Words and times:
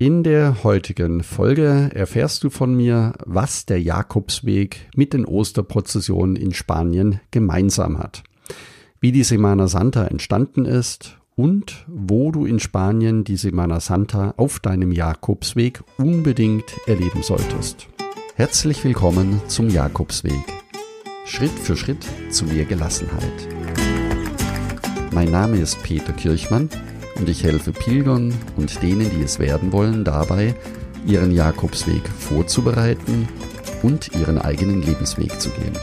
In 0.00 0.22
der 0.22 0.62
heutigen 0.62 1.24
Folge 1.24 1.90
erfährst 1.92 2.44
du 2.44 2.50
von 2.50 2.72
mir, 2.72 3.14
was 3.26 3.66
der 3.66 3.82
Jakobsweg 3.82 4.88
mit 4.94 5.12
den 5.12 5.24
Osterprozessionen 5.24 6.36
in 6.36 6.54
Spanien 6.54 7.20
gemeinsam 7.32 7.98
hat, 7.98 8.22
wie 9.00 9.10
die 9.10 9.24
Semana 9.24 9.66
Santa 9.66 10.04
entstanden 10.04 10.66
ist 10.66 11.18
und 11.34 11.84
wo 11.88 12.30
du 12.30 12.46
in 12.46 12.60
Spanien 12.60 13.24
die 13.24 13.34
Semana 13.34 13.80
Santa 13.80 14.34
auf 14.36 14.60
deinem 14.60 14.92
Jakobsweg 14.92 15.82
unbedingt 15.96 16.76
erleben 16.86 17.24
solltest. 17.24 17.88
Herzlich 18.36 18.84
willkommen 18.84 19.42
zum 19.48 19.68
Jakobsweg. 19.68 20.44
Schritt 21.24 21.50
für 21.50 21.76
Schritt 21.76 22.06
zu 22.30 22.44
mehr 22.44 22.66
Gelassenheit. 22.66 23.48
Mein 25.10 25.32
Name 25.32 25.56
ist 25.56 25.82
Peter 25.82 26.12
Kirchmann 26.12 26.68
und 27.18 27.28
ich 27.28 27.42
helfe 27.44 27.72
Pilgern 27.72 28.34
und 28.56 28.82
denen, 28.82 29.10
die 29.10 29.22
es 29.22 29.38
werden 29.38 29.72
wollen, 29.72 30.04
dabei, 30.04 30.54
ihren 31.06 31.32
Jakobsweg 31.32 32.02
vorzubereiten 32.08 33.28
und 33.82 34.14
ihren 34.14 34.38
eigenen 34.38 34.82
Lebensweg 34.82 35.40
zu 35.40 35.50
gehen. 35.50 35.76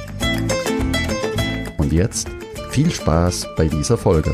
Und 1.78 1.94
jetzt 1.94 2.30
viel 2.72 2.92
Spaß 2.92 3.48
bei 3.56 3.68
dieser 3.68 3.98
Folge. 3.98 4.34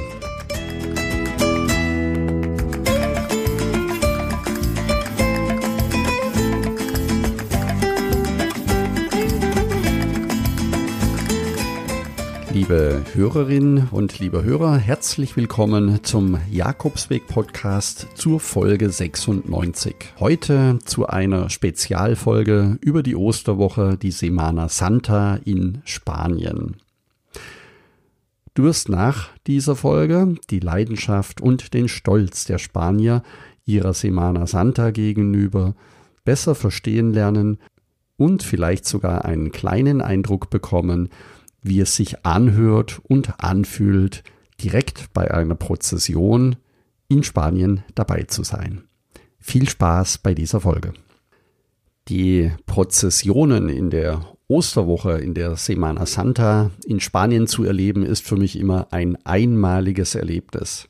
Liebe 12.71 13.03
Hörerinnen 13.15 13.89
und 13.91 14.19
liebe 14.19 14.45
Hörer, 14.45 14.77
herzlich 14.77 15.35
willkommen 15.35 16.05
zum 16.05 16.37
Jakobsweg 16.49 17.27
Podcast 17.27 18.07
zur 18.15 18.39
Folge 18.39 18.89
96. 18.89 19.93
Heute 20.21 20.79
zu 20.85 21.05
einer 21.05 21.49
Spezialfolge 21.49 22.77
über 22.79 23.03
die 23.03 23.17
Osterwoche, 23.17 23.97
die 23.97 24.11
Semana 24.11 24.69
Santa 24.69 25.35
in 25.43 25.81
Spanien. 25.83 26.77
Du 28.53 28.63
wirst 28.63 28.87
nach 28.87 29.27
dieser 29.47 29.75
Folge 29.75 30.35
die 30.49 30.61
Leidenschaft 30.61 31.41
und 31.41 31.73
den 31.73 31.89
Stolz 31.89 32.45
der 32.45 32.57
Spanier 32.57 33.21
ihrer 33.65 33.93
Semana 33.93 34.47
Santa 34.47 34.91
gegenüber 34.91 35.75
besser 36.23 36.55
verstehen 36.55 37.11
lernen 37.11 37.57
und 38.15 38.43
vielleicht 38.43 38.85
sogar 38.85 39.25
einen 39.25 39.51
kleinen 39.51 39.99
Eindruck 39.99 40.49
bekommen, 40.49 41.09
wie 41.61 41.79
es 41.79 41.95
sich 41.95 42.25
anhört 42.25 43.01
und 43.03 43.43
anfühlt, 43.43 44.23
direkt 44.61 45.13
bei 45.13 45.31
einer 45.31 45.55
Prozession 45.55 46.55
in 47.07 47.23
Spanien 47.23 47.83
dabei 47.95 48.23
zu 48.23 48.43
sein. 48.43 48.83
Viel 49.39 49.67
Spaß 49.67 50.19
bei 50.19 50.33
dieser 50.33 50.61
Folge. 50.61 50.93
Die 52.07 52.51
Prozessionen 52.65 53.69
in 53.69 53.89
der 53.89 54.25
Osterwoche, 54.47 55.13
in 55.19 55.33
der 55.33 55.55
Semana 55.55 56.05
Santa 56.05 56.71
in 56.85 56.99
Spanien 56.99 57.47
zu 57.47 57.63
erleben, 57.63 58.05
ist 58.05 58.25
für 58.25 58.35
mich 58.35 58.59
immer 58.59 58.87
ein 58.91 59.17
einmaliges 59.23 60.15
Erlebnis. 60.15 60.89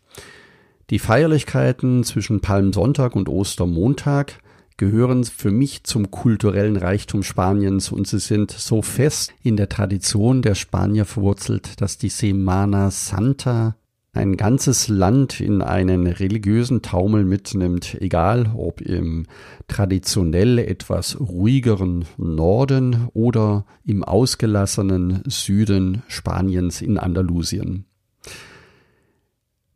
Die 0.89 0.99
Feierlichkeiten 0.99 2.03
zwischen 2.03 2.41
Palmsonntag 2.41 3.15
und 3.15 3.29
Ostermontag 3.29 4.39
gehören 4.81 5.23
für 5.25 5.51
mich 5.51 5.83
zum 5.83 6.09
kulturellen 6.09 6.75
Reichtum 6.75 7.21
Spaniens 7.21 7.91
und 7.91 8.07
sie 8.07 8.17
sind 8.17 8.49
so 8.49 8.81
fest 8.81 9.31
in 9.43 9.55
der 9.55 9.69
Tradition 9.69 10.41
der 10.41 10.55
Spanier 10.55 11.05
verwurzelt, 11.05 11.79
dass 11.79 11.99
die 11.99 12.09
Semana 12.09 12.89
Santa 12.89 13.75
ein 14.11 14.37
ganzes 14.37 14.87
Land 14.87 15.39
in 15.39 15.61
einen 15.61 16.07
religiösen 16.07 16.81
Taumel 16.81 17.25
mitnimmt, 17.25 17.95
egal 18.01 18.51
ob 18.55 18.81
im 18.81 19.27
traditionell 19.67 20.57
etwas 20.57 21.19
ruhigeren 21.19 22.05
Norden 22.17 23.07
oder 23.13 23.67
im 23.85 24.03
ausgelassenen 24.03 25.21
Süden 25.27 26.01
Spaniens 26.07 26.81
in 26.81 26.97
Andalusien. 26.97 27.85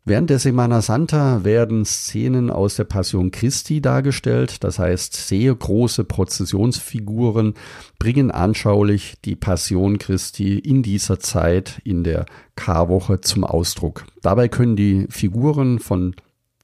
Während 0.08 0.30
der 0.30 0.38
Semana 0.38 0.82
Santa 0.82 1.42
werden 1.42 1.84
Szenen 1.84 2.48
aus 2.48 2.76
der 2.76 2.84
Passion 2.84 3.32
Christi 3.32 3.80
dargestellt, 3.80 4.62
das 4.62 4.78
heißt 4.78 5.14
sehr 5.14 5.52
große 5.52 6.04
Prozessionsfiguren 6.04 7.54
bringen 7.98 8.30
anschaulich 8.30 9.16
die 9.24 9.34
Passion 9.34 9.98
Christi 9.98 10.60
in 10.60 10.84
dieser 10.84 11.18
Zeit 11.18 11.80
in 11.82 12.04
der 12.04 12.24
Karwoche 12.54 13.20
zum 13.20 13.42
Ausdruck. 13.42 14.04
Dabei 14.22 14.46
können 14.46 14.76
die 14.76 15.08
Figuren 15.10 15.80
von 15.80 16.14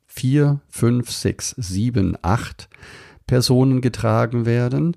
vier, 0.07 0.61
fünf, 0.69 1.11
sechs, 1.11 1.53
sieben, 1.59 2.17
acht 2.23 2.69
Personen 3.27 3.81
getragen 3.81 4.47
werden 4.47 4.97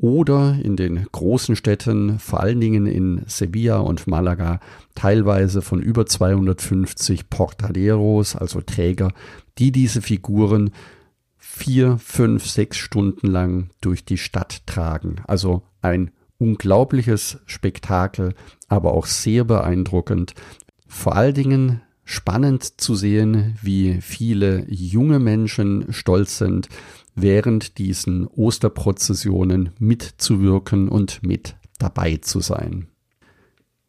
oder 0.00 0.58
in 0.62 0.76
den 0.76 1.06
großen 1.12 1.56
Städten, 1.56 2.18
vor 2.18 2.40
allen 2.40 2.60
Dingen 2.60 2.86
in 2.86 3.22
Sevilla 3.26 3.78
und 3.78 4.06
Malaga, 4.06 4.60
teilweise 4.94 5.60
von 5.60 5.80
über 5.80 6.06
250 6.06 7.28
Portaderos, 7.28 8.34
also 8.34 8.60
Träger, 8.62 9.12
die 9.58 9.72
diese 9.72 10.00
Figuren 10.00 10.70
vier, 11.36 11.98
fünf, 11.98 12.46
sechs 12.46 12.78
Stunden 12.78 13.26
lang 13.26 13.70
durch 13.80 14.04
die 14.04 14.18
Stadt 14.18 14.66
tragen. 14.66 15.16
Also 15.26 15.62
ein 15.82 16.10
unglaubliches 16.38 17.38
Spektakel, 17.44 18.34
aber 18.68 18.94
auch 18.94 19.06
sehr 19.06 19.44
beeindruckend. 19.44 20.34
Vor 20.86 21.16
allen 21.16 21.34
Dingen 21.34 21.82
spannend 22.04 22.80
zu 22.80 22.94
sehen, 22.94 23.58
wie 23.62 24.00
viele 24.00 24.64
junge 24.68 25.18
Menschen 25.18 25.92
stolz 25.92 26.38
sind, 26.38 26.68
während 27.14 27.78
diesen 27.78 28.26
Osterprozessionen 28.26 29.70
mitzuwirken 29.78 30.88
und 30.88 31.22
mit 31.22 31.56
dabei 31.78 32.16
zu 32.18 32.40
sein. 32.40 32.88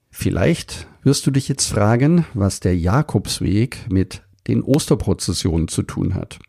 Vielleicht 0.09 0.87
wirst 1.03 1.25
du 1.25 1.31
dich 1.31 1.47
jetzt 1.47 1.67
fragen, 1.67 2.25
was 2.33 2.59
der 2.59 2.77
Jakobsweg 2.77 3.87
mit 3.89 4.23
den 4.47 4.61
Osterprozessionen 4.61 5.67
zu 5.67 5.83
tun 5.83 6.15
hat. 6.15 6.39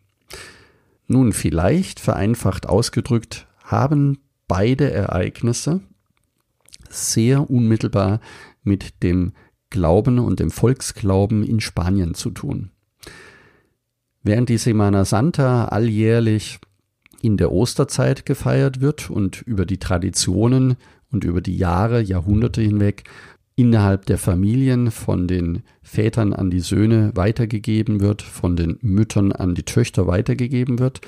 Nun, 1.07 1.31
vielleicht 1.31 1.99
vereinfacht 1.99 2.67
ausgedrückt, 2.67 3.47
haben 3.63 4.19
beide 4.47 4.91
Ereignisse 4.91 5.81
sehr 6.89 7.49
unmittelbar 7.49 8.19
mit 8.63 9.03
dem 9.03 9.33
Glauben 9.69 10.19
und 10.19 10.39
dem 10.39 10.51
Volksglauben 10.51 11.43
in 11.43 11.59
Spanien 11.59 12.13
zu 12.13 12.29
tun. 12.29 12.71
Während 14.23 14.47
die 14.47 14.57
Semana 14.57 15.03
Santa 15.03 15.65
alljährlich 15.65 16.59
in 17.21 17.35
der 17.37 17.51
Osterzeit 17.51 18.25
gefeiert 18.25 18.79
wird 18.79 19.09
und 19.09 19.41
über 19.41 19.65
die 19.65 19.79
Traditionen 19.79 20.75
und 21.11 21.25
über 21.25 21.41
die 21.41 21.57
Jahre, 21.57 22.01
Jahrhunderte 22.01 22.61
hinweg 22.61 23.03
innerhalb 23.55 24.05
der 24.05 24.17
Familien 24.17 24.91
von 24.91 25.27
den 25.27 25.63
Vätern 25.81 26.33
an 26.33 26.49
die 26.49 26.61
Söhne 26.61 27.11
weitergegeben 27.15 27.99
wird, 27.99 28.21
von 28.21 28.55
den 28.55 28.77
Müttern 28.81 29.31
an 29.31 29.55
die 29.55 29.63
Töchter 29.63 30.07
weitergegeben 30.07 30.79
wird, 30.79 31.01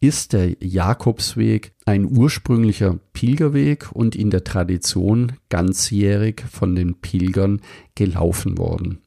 ist 0.00 0.32
der 0.32 0.56
Jakobsweg 0.60 1.72
ein 1.86 2.04
ursprünglicher 2.04 2.98
Pilgerweg 3.12 3.90
und 3.92 4.14
in 4.14 4.30
der 4.30 4.44
Tradition 4.44 5.32
ganzjährig 5.48 6.42
von 6.50 6.74
den 6.74 7.00
Pilgern 7.00 7.62
gelaufen 7.94 8.58
worden. 8.58 8.98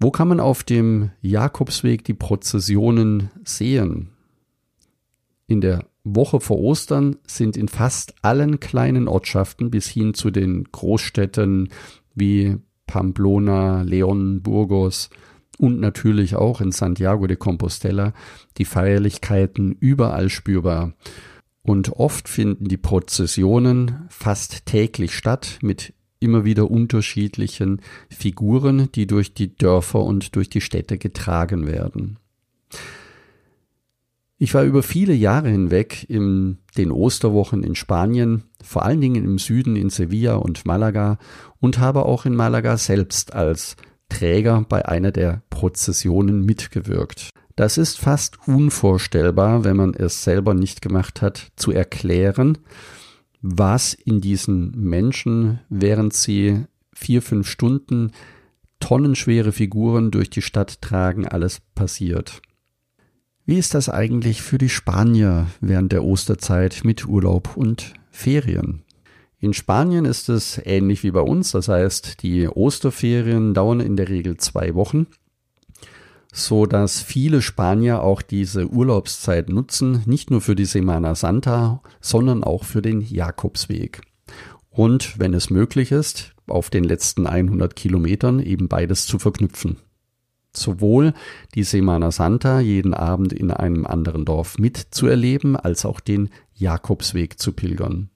Wo 0.00 0.10
kann 0.10 0.28
man 0.28 0.40
auf 0.40 0.62
dem 0.62 1.10
Jakobsweg 1.22 2.04
die 2.04 2.14
Prozessionen 2.14 3.30
sehen? 3.44 4.10
In 5.48 5.60
der 5.60 5.86
Woche 6.04 6.40
vor 6.40 6.58
Ostern 6.58 7.16
sind 7.26 7.56
in 7.56 7.68
fast 7.68 8.14
allen 8.22 8.60
kleinen 8.60 9.08
Ortschaften 9.08 9.70
bis 9.70 9.88
hin 9.88 10.14
zu 10.14 10.30
den 10.30 10.64
Großstädten 10.64 11.70
wie 12.14 12.58
Pamplona, 12.86 13.82
Leon, 13.82 14.42
Burgos 14.42 15.10
und 15.58 15.80
natürlich 15.80 16.36
auch 16.36 16.60
in 16.60 16.70
Santiago 16.70 17.26
de 17.26 17.36
Compostela 17.36 18.12
die 18.56 18.64
Feierlichkeiten 18.64 19.72
überall 19.72 20.30
spürbar. 20.30 20.94
Und 21.62 21.90
oft 21.90 22.28
finden 22.28 22.68
die 22.68 22.76
Prozessionen 22.76 24.06
fast 24.08 24.64
täglich 24.64 25.12
statt 25.12 25.58
mit 25.60 25.92
immer 26.20 26.44
wieder 26.44 26.70
unterschiedlichen 26.70 27.80
Figuren, 28.08 28.90
die 28.92 29.06
durch 29.06 29.34
die 29.34 29.54
Dörfer 29.54 30.00
und 30.02 30.36
durch 30.36 30.50
die 30.50 30.60
Städte 30.60 30.98
getragen 30.98 31.66
werden. 31.66 32.18
Ich 34.40 34.54
war 34.54 34.62
über 34.62 34.84
viele 34.84 35.14
Jahre 35.14 35.48
hinweg 35.48 36.06
in 36.08 36.58
den 36.76 36.92
Osterwochen 36.92 37.64
in 37.64 37.74
Spanien, 37.74 38.44
vor 38.62 38.84
allen 38.84 39.00
Dingen 39.00 39.24
im 39.24 39.38
Süden 39.38 39.74
in 39.74 39.90
Sevilla 39.90 40.36
und 40.36 40.64
Malaga 40.64 41.18
und 41.58 41.80
habe 41.80 42.04
auch 42.04 42.24
in 42.24 42.36
Malaga 42.36 42.76
selbst 42.76 43.34
als 43.34 43.76
Träger 44.08 44.64
bei 44.68 44.86
einer 44.86 45.10
der 45.10 45.42
Prozessionen 45.50 46.46
mitgewirkt. 46.46 47.30
Das 47.56 47.78
ist 47.78 47.98
fast 47.98 48.38
unvorstellbar, 48.46 49.64
wenn 49.64 49.76
man 49.76 49.92
es 49.92 50.22
selber 50.22 50.54
nicht 50.54 50.82
gemacht 50.82 51.20
hat, 51.20 51.50
zu 51.56 51.72
erklären, 51.72 52.58
was 53.40 53.94
in 53.94 54.20
diesen 54.20 54.72
Menschen, 54.72 55.60
während 55.68 56.14
sie 56.14 56.64
vier, 56.92 57.22
fünf 57.22 57.48
Stunden 57.48 58.12
tonnenschwere 58.80 59.52
Figuren 59.52 60.10
durch 60.10 60.30
die 60.30 60.42
Stadt 60.42 60.80
tragen, 60.82 61.26
alles 61.26 61.60
passiert. 61.74 62.42
Wie 63.44 63.58
ist 63.58 63.74
das 63.74 63.88
eigentlich 63.88 64.42
für 64.42 64.58
die 64.58 64.68
Spanier 64.68 65.46
während 65.60 65.92
der 65.92 66.04
Osterzeit 66.04 66.82
mit 66.84 67.06
Urlaub 67.06 67.56
und 67.56 67.94
Ferien? 68.10 68.82
In 69.40 69.54
Spanien 69.54 70.04
ist 70.04 70.28
es 70.28 70.60
ähnlich 70.64 71.02
wie 71.04 71.12
bei 71.12 71.20
uns, 71.20 71.52
das 71.52 71.68
heißt, 71.68 72.22
die 72.22 72.48
Osterferien 72.48 73.54
dauern 73.54 73.80
in 73.80 73.96
der 73.96 74.08
Regel 74.08 74.36
zwei 74.36 74.74
Wochen, 74.74 75.06
so 76.32 76.66
dass 76.66 77.00
viele 77.00 77.42
Spanier 77.42 78.02
auch 78.02 78.22
diese 78.22 78.68
Urlaubszeit 78.68 79.48
nutzen, 79.48 80.02
nicht 80.06 80.30
nur 80.30 80.40
für 80.40 80.54
die 80.54 80.66
Semana 80.66 81.14
Santa, 81.14 81.82
sondern 82.00 82.44
auch 82.44 82.64
für 82.64 82.82
den 82.82 83.00
Jakobsweg. 83.00 84.02
Und 84.70 85.18
wenn 85.18 85.34
es 85.34 85.50
möglich 85.50 85.90
ist, 85.90 86.34
auf 86.46 86.70
den 86.70 86.84
letzten 86.84 87.26
100 87.26 87.74
Kilometern 87.74 88.40
eben 88.40 88.68
beides 88.68 89.06
zu 89.06 89.18
verknüpfen 89.18 89.78
sowohl 90.58 91.14
die 91.54 91.62
Semana 91.62 92.10
Santa 92.10 92.60
jeden 92.60 92.94
Abend 92.94 93.32
in 93.32 93.50
einem 93.50 93.86
anderen 93.86 94.24
Dorf 94.24 94.58
mitzuerleben, 94.58 95.56
als 95.56 95.84
auch 95.84 96.00
den 96.00 96.30
Jakobsweg 96.54 97.38
zu 97.38 97.52
pilgern. 97.52 98.10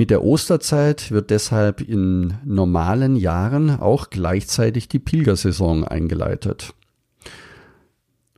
Mit 0.00 0.08
der 0.08 0.24
Osterzeit 0.24 1.10
wird 1.10 1.28
deshalb 1.28 1.82
in 1.82 2.38
normalen 2.46 3.16
Jahren 3.16 3.68
auch 3.68 4.08
gleichzeitig 4.08 4.88
die 4.88 4.98
Pilgersaison 4.98 5.84
eingeleitet. 5.84 6.72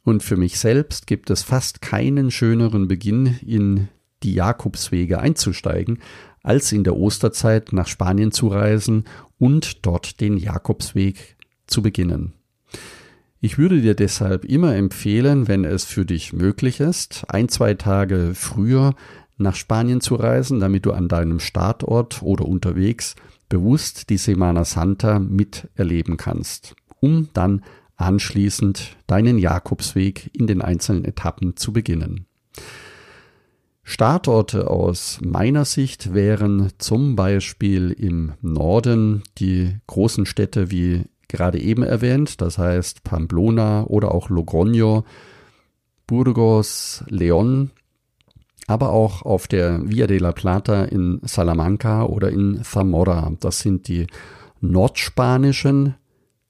Und 0.03 0.25
für 0.25 0.37
mich 0.37 0.59
selbst 0.59 1.07
gibt 1.07 1.31
es 1.31 1.45
fast 1.45 1.81
keinen 1.81 2.33
schöneren 2.33 2.89
Beginn 2.89 3.39
in 3.47 3.87
die 4.25 4.35
Jakobswege 4.35 5.21
einzusteigen, 5.21 6.01
als 6.43 6.73
in 6.73 6.83
der 6.83 6.97
Osterzeit 6.97 7.73
nach 7.73 7.87
Spanien 7.87 8.33
zu 8.33 8.49
reisen 8.49 9.05
und 9.39 9.87
dort 9.87 10.21
den 10.21 10.39
Jakobsweg 10.39 11.37
zu 11.69 11.81
beginnen. 11.81 12.33
Ich 13.41 13.57
würde 13.57 13.81
dir 13.81 13.95
deshalb 13.95 14.45
immer 14.45 14.75
empfehlen, 14.75 15.47
wenn 15.47 15.65
es 15.65 15.85
für 15.85 16.05
dich 16.05 16.33
möglich 16.33 16.81
ist, 16.81 17.25
ein, 17.29 17.49
zwei 17.49 17.75
Tage 17.75 18.33
früher 18.35 18.95
nach 19.43 19.57
Spanien 19.57 20.01
zu 20.01 20.15
reisen, 20.15 20.61
damit 20.61 20.87
du 20.87 20.93
an 20.93 21.09
deinem 21.09 21.41
Startort 21.41 22.23
oder 22.23 22.47
unterwegs 22.47 23.15
bewusst 23.49 24.09
die 24.09 24.17
Semana 24.17 24.65
Santa 24.65 25.19
miterleben 25.19 26.17
kannst, 26.17 26.75
um 27.01 27.29
dann 27.35 27.63
anschließend 27.97 28.97
deinen 29.07 29.39
Jakobsweg 29.39 30.31
in 30.33 30.47
den 30.47 30.63
einzelnen 30.63 31.05
Etappen 31.05 31.57
zu 31.57 31.73
beginnen. 31.73 32.27
Startorte 33.85 34.71
aus 34.71 35.19
meiner 35.23 35.65
Sicht 35.65 36.15
wären 36.15 36.71
zum 36.79 37.17
Beispiel 37.17 37.91
im 37.91 38.33
Norden 38.41 39.23
die 39.39 39.77
großen 39.87 40.25
Städte 40.25 40.71
wie 40.71 41.05
gerade 41.29 41.61
eben 41.61 41.83
erwähnt, 41.83 42.41
das 42.41 42.59
heißt 42.59 43.05
Pamplona 43.05 43.85
oder 43.85 44.15
auch 44.15 44.31
Logroño, 44.31 45.05
Burgos, 46.07 47.05
León, 47.09 47.71
aber 48.67 48.91
auch 48.91 49.23
auf 49.23 49.49
der 49.49 49.81
Via 49.85 50.07
de 50.07 50.19
la 50.19 50.33
Plata 50.33 50.85
in 50.85 51.21
Salamanca 51.23 52.05
oder 52.05 52.31
in 52.31 52.63
Zamora. 52.63 53.33
Das 53.41 53.61
sind 53.61 53.89
die 53.89 54.07
nordspanischen 54.61 55.95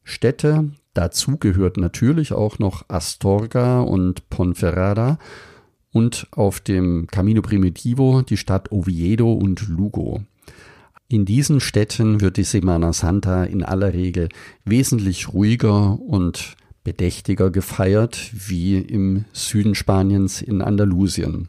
Städte. 0.03 0.71
Dazu 0.95 1.39
gehört 1.39 1.79
natürlich 1.79 2.33
auch 2.33 2.59
noch 2.59 2.85
Astorga 2.89 3.81
und 3.81 4.29
Ponferrada 4.29 5.19
und 5.93 6.27
auf 6.33 6.61
dem 6.61 7.07
Camino 7.07 7.43
Primitivo 7.43 8.23
die 8.23 8.37
Stadt 8.37 8.73
Oviedo 8.73 9.33
und 9.33 9.69
Lugo. 9.69 10.23
In 11.09 11.25
diesen 11.25 11.61
Städten 11.61 12.21
wird 12.21 12.39
die 12.39 12.45
Semana 12.45 12.93
Santa 12.93 13.45
in 13.45 13.63
aller 13.63 13.93
Regel 13.93 14.29
wesentlich 14.65 15.33
ruhiger 15.33 16.01
und 16.01 16.57
bedächtiger 16.85 17.51
gefeiert 17.51 18.31
wie 18.33 18.79
im 18.79 19.27
Süden 19.33 19.75
Spaniens 19.75 20.43
in 20.43 20.63
Andalusien. 20.63 21.49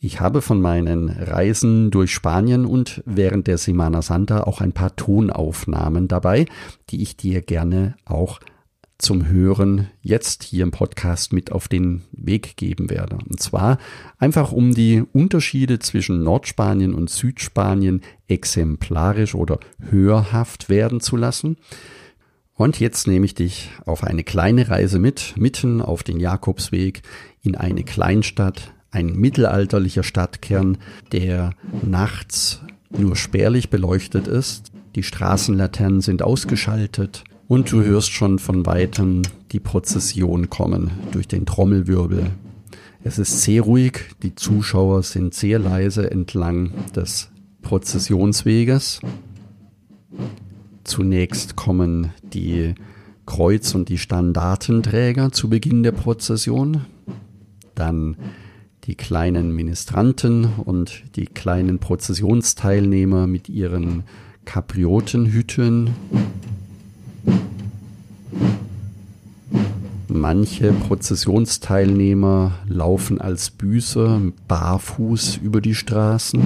Ich 0.00 0.20
habe 0.20 0.42
von 0.42 0.60
meinen 0.60 1.08
Reisen 1.08 1.90
durch 1.90 2.12
Spanien 2.12 2.66
und 2.66 3.02
während 3.04 3.48
der 3.48 3.58
Semana 3.58 4.00
Santa 4.00 4.44
auch 4.44 4.60
ein 4.60 4.72
paar 4.72 4.94
Tonaufnahmen 4.94 6.06
dabei, 6.06 6.46
die 6.90 7.02
ich 7.02 7.16
dir 7.16 7.42
gerne 7.42 7.96
auch 8.04 8.38
zum 8.98 9.26
Hören 9.28 9.88
jetzt 10.00 10.44
hier 10.44 10.62
im 10.62 10.70
Podcast 10.70 11.32
mit 11.32 11.50
auf 11.50 11.66
den 11.66 12.02
Weg 12.12 12.56
geben 12.56 12.90
werde. 12.90 13.16
Und 13.28 13.40
zwar 13.40 13.78
einfach 14.18 14.52
um 14.52 14.72
die 14.72 15.02
Unterschiede 15.12 15.80
zwischen 15.80 16.22
Nordspanien 16.22 16.94
und 16.94 17.10
Südspanien 17.10 18.02
exemplarisch 18.28 19.34
oder 19.34 19.58
hörhaft 19.80 20.68
werden 20.68 21.00
zu 21.00 21.16
lassen. 21.16 21.56
Und 22.54 22.78
jetzt 22.78 23.08
nehme 23.08 23.24
ich 23.24 23.34
dich 23.34 23.70
auf 23.84 24.04
eine 24.04 24.22
kleine 24.22 24.68
Reise 24.68 25.00
mit, 25.00 25.34
mitten 25.36 25.82
auf 25.82 26.04
den 26.04 26.20
Jakobsweg 26.20 27.02
in 27.40 27.56
eine 27.56 27.82
Kleinstadt, 27.82 28.74
ein 28.90 29.14
mittelalterlicher 29.14 30.02
Stadtkern, 30.02 30.78
der 31.12 31.52
nachts 31.82 32.60
nur 32.90 33.16
spärlich 33.16 33.70
beleuchtet 33.70 34.26
ist. 34.26 34.72
Die 34.94 35.02
Straßenlaternen 35.02 36.00
sind 36.00 36.22
ausgeschaltet, 36.22 37.24
und 37.48 37.72
du 37.72 37.82
hörst 37.82 38.12
schon 38.12 38.38
von 38.38 38.66
weitem 38.66 39.22
die 39.52 39.60
Prozession 39.60 40.50
kommen 40.50 40.90
durch 41.12 41.26
den 41.26 41.46
Trommelwirbel. 41.46 42.30
Es 43.02 43.18
ist 43.18 43.42
sehr 43.42 43.62
ruhig, 43.62 44.10
die 44.22 44.34
Zuschauer 44.34 45.02
sind 45.02 45.32
sehr 45.32 45.58
leise 45.58 46.10
entlang 46.10 46.72
des 46.94 47.30
Prozessionsweges. 47.62 49.00
Zunächst 50.84 51.56
kommen 51.56 52.12
die 52.22 52.74
Kreuz- 53.24 53.74
und 53.74 53.88
die 53.88 53.98
Standartenträger 53.98 55.32
zu 55.32 55.48
Beginn 55.48 55.82
der 55.82 55.92
Prozession, 55.92 56.82
dann 57.74 58.16
die 58.88 58.94
kleinen 58.94 59.54
Ministranten 59.54 60.46
und 60.64 61.04
die 61.14 61.26
kleinen 61.26 61.78
Prozessionsteilnehmer 61.78 63.26
mit 63.26 63.50
ihren 63.50 64.02
Kapriotenhüten 64.46 65.90
Manche 70.08 70.72
Prozessionsteilnehmer 70.72 72.52
laufen 72.66 73.20
als 73.20 73.50
Büßer 73.50 74.22
barfuß 74.48 75.36
über 75.36 75.60
die 75.60 75.74
Straßen. 75.74 76.42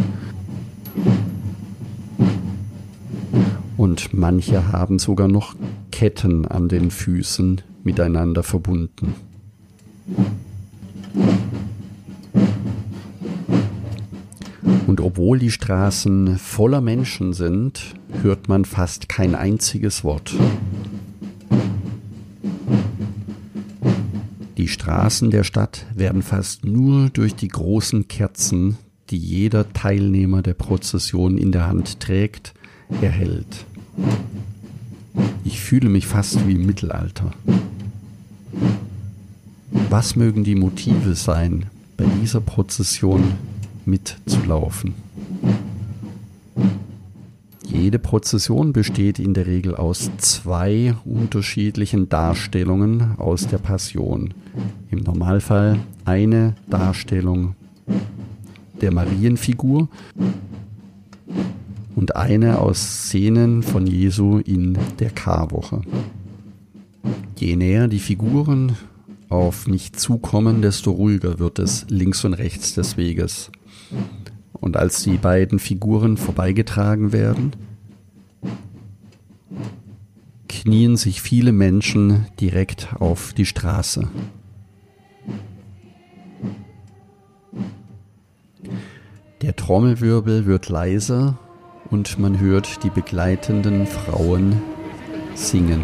Und 3.76 4.12
manche 4.12 4.72
haben 4.72 4.98
sogar 4.98 5.28
noch 5.28 5.54
Ketten 5.92 6.46
an 6.46 6.68
den 6.68 6.90
Füßen 6.90 7.62
miteinander 7.84 8.42
verbunden. 8.42 9.14
Obwohl 15.02 15.38
die 15.38 15.50
Straßen 15.50 16.38
voller 16.38 16.80
Menschen 16.80 17.32
sind, 17.32 17.94
hört 18.22 18.48
man 18.48 18.64
fast 18.64 19.08
kein 19.08 19.34
einziges 19.34 20.04
Wort. 20.04 20.34
Die 24.56 24.68
Straßen 24.68 25.30
der 25.30 25.44
Stadt 25.44 25.86
werden 25.94 26.22
fast 26.22 26.64
nur 26.64 27.10
durch 27.10 27.34
die 27.34 27.48
großen 27.48 28.06
Kerzen, 28.06 28.78
die 29.10 29.18
jeder 29.18 29.72
Teilnehmer 29.72 30.40
der 30.40 30.54
Prozession 30.54 31.36
in 31.36 31.52
der 31.52 31.66
Hand 31.66 32.00
trägt, 32.00 32.54
erhellt. 33.00 33.66
Ich 35.44 35.60
fühle 35.60 35.88
mich 35.88 36.06
fast 36.06 36.46
wie 36.46 36.52
im 36.52 36.64
Mittelalter. 36.64 37.32
Was 39.90 40.16
mögen 40.16 40.44
die 40.44 40.54
Motive 40.54 41.14
sein, 41.14 41.66
bei 41.96 42.04
dieser 42.20 42.40
Prozession 42.40 43.34
mitzulaufen? 43.84 44.94
Jede 47.64 47.98
Prozession 47.98 48.72
besteht 48.72 49.18
in 49.18 49.34
der 49.34 49.46
Regel 49.46 49.74
aus 49.74 50.10
zwei 50.18 50.94
unterschiedlichen 51.04 52.08
Darstellungen 52.08 53.16
aus 53.18 53.46
der 53.46 53.58
Passion. 53.58 54.34
Im 54.90 55.00
Normalfall 55.00 55.78
eine 56.04 56.54
Darstellung 56.68 57.54
der 58.80 58.92
Marienfigur 58.92 59.88
und 61.94 62.16
eine 62.16 62.58
aus 62.58 62.78
Szenen 62.78 63.62
von 63.62 63.86
Jesu 63.86 64.38
in 64.38 64.76
der 64.98 65.10
Karwoche. 65.10 65.82
Je 67.36 67.56
näher 67.56 67.88
die 67.88 68.00
Figuren 68.00 68.76
auf 69.28 69.66
mich 69.66 69.94
zukommen, 69.94 70.62
desto 70.62 70.90
ruhiger 70.90 71.38
wird 71.38 71.58
es 71.58 71.86
links 71.88 72.24
und 72.24 72.34
rechts 72.34 72.74
des 72.74 72.96
Weges. 72.96 73.50
Und 74.52 74.76
als 74.76 75.02
die 75.02 75.16
beiden 75.16 75.58
Figuren 75.58 76.16
vorbeigetragen 76.16 77.12
werden, 77.12 77.52
knien 80.48 80.96
sich 80.96 81.20
viele 81.20 81.50
Menschen 81.50 82.26
direkt 82.40 82.94
auf 83.00 83.32
die 83.32 83.46
Straße. 83.46 84.08
Der 89.42 89.56
Trommelwirbel 89.56 90.46
wird 90.46 90.68
leiser 90.68 91.36
und 91.90 92.20
man 92.20 92.38
hört 92.38 92.84
die 92.84 92.90
begleitenden 92.90 93.88
Frauen 93.88 94.62
singen. 95.34 95.82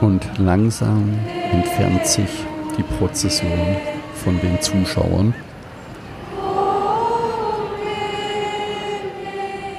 Und 0.00 0.38
langsam 0.38 1.12
entfernt 1.52 2.06
sich 2.06 2.47
die 2.78 2.82
Prozession 2.84 3.76
von 4.14 4.40
den 4.40 4.60
Zuschauern. 4.60 5.34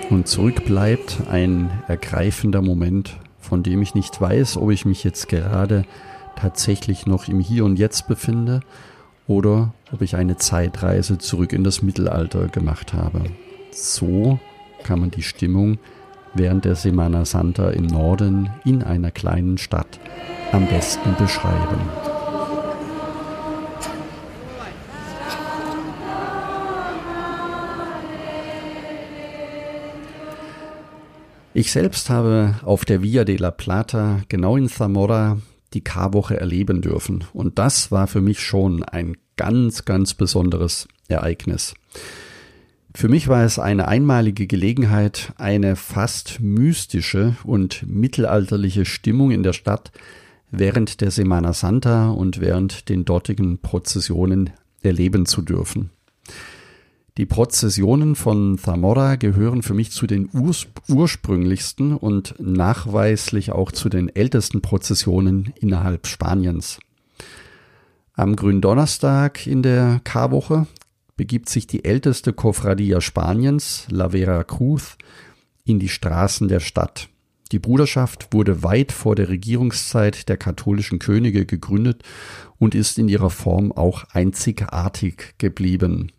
Und 0.09 0.27
zurück 0.27 0.65
bleibt 0.65 1.21
ein 1.29 1.69
ergreifender 1.87 2.61
Moment, 2.61 3.17
von 3.39 3.63
dem 3.63 3.81
ich 3.81 3.95
nicht 3.95 4.19
weiß, 4.19 4.57
ob 4.57 4.71
ich 4.71 4.85
mich 4.85 5.03
jetzt 5.03 5.29
gerade 5.29 5.85
tatsächlich 6.35 7.05
noch 7.05 7.27
im 7.27 7.39
Hier 7.39 7.65
und 7.65 7.77
Jetzt 7.77 8.07
befinde 8.07 8.61
oder 9.27 9.73
ob 9.93 10.01
ich 10.01 10.15
eine 10.15 10.37
Zeitreise 10.37 11.19
zurück 11.19 11.53
in 11.53 11.63
das 11.63 11.81
Mittelalter 11.81 12.47
gemacht 12.47 12.93
habe. 12.93 13.23
So 13.71 14.39
kann 14.83 14.99
man 14.99 15.11
die 15.11 15.23
Stimmung 15.23 15.77
während 16.33 16.65
der 16.65 16.75
Semana 16.75 17.25
Santa 17.25 17.69
im 17.69 17.85
Norden 17.85 18.49
in 18.65 18.83
einer 18.83 19.11
kleinen 19.11 19.57
Stadt 19.57 19.99
am 20.51 20.65
besten 20.67 21.15
beschreiben. 21.17 22.08
Ich 31.59 31.73
selbst 31.73 32.09
habe 32.09 32.55
auf 32.63 32.85
der 32.85 33.03
Via 33.03 33.25
de 33.25 33.35
la 33.35 33.51
Plata, 33.51 34.21
genau 34.29 34.55
in 34.55 34.69
Zamora, 34.69 35.41
die 35.73 35.83
Karwoche 35.83 36.39
erleben 36.39 36.81
dürfen. 36.81 37.25
Und 37.33 37.59
das 37.59 37.91
war 37.91 38.07
für 38.07 38.21
mich 38.21 38.39
schon 38.39 38.81
ein 38.83 39.17
ganz, 39.35 39.83
ganz 39.83 40.13
besonderes 40.13 40.87
Ereignis. 41.09 41.73
Für 42.95 43.09
mich 43.09 43.27
war 43.27 43.43
es 43.43 43.59
eine 43.59 43.89
einmalige 43.89 44.47
Gelegenheit, 44.47 45.33
eine 45.35 45.75
fast 45.75 46.39
mystische 46.39 47.35
und 47.43 47.85
mittelalterliche 47.85 48.85
Stimmung 48.85 49.31
in 49.31 49.43
der 49.43 49.51
Stadt 49.51 49.91
während 50.51 51.01
der 51.01 51.11
Semana 51.11 51.51
Santa 51.51 52.09
und 52.09 52.39
während 52.39 52.87
den 52.87 53.03
dortigen 53.03 53.57
Prozessionen 53.57 54.51
erleben 54.81 55.25
zu 55.25 55.41
dürfen. 55.41 55.89
Die 57.17 57.25
Prozessionen 57.25 58.15
von 58.15 58.57
Zamora 58.57 59.15
gehören 59.15 59.61
für 59.61 59.73
mich 59.73 59.91
zu 59.91 60.07
den 60.07 60.29
urs 60.31 60.67
ursprünglichsten 60.87 61.95
und 61.95 62.35
nachweislich 62.39 63.51
auch 63.51 63.71
zu 63.71 63.89
den 63.89 64.13
ältesten 64.15 64.61
Prozessionen 64.61 65.53
innerhalb 65.59 66.07
Spaniens. 66.07 66.79
Am 68.13 68.35
Gründonnerstag 68.35 69.47
in 69.47 69.63
der 69.63 70.01
Karwoche 70.03 70.67
begibt 71.17 71.49
sich 71.49 71.67
die 71.67 71.83
älteste 71.83 72.31
Cofradia 72.31 73.01
Spaniens, 73.01 73.87
La 73.89 74.09
Vera 74.09 74.43
Cruz, 74.43 74.97
in 75.65 75.79
die 75.79 75.89
Straßen 75.89 76.47
der 76.47 76.59
Stadt. 76.59 77.09
Die 77.51 77.59
Bruderschaft 77.59 78.27
wurde 78.31 78.63
weit 78.63 78.91
vor 78.91 79.15
der 79.15 79.27
Regierungszeit 79.27 80.29
der 80.29 80.37
katholischen 80.37 80.99
Könige 80.99 81.45
gegründet 81.45 82.03
und 82.59 82.75
ist 82.75 82.99
in 82.99 83.09
ihrer 83.09 83.29
Form 83.29 83.71
auch 83.71 84.03
einzigartig 84.11 85.33
geblieben 85.37 86.11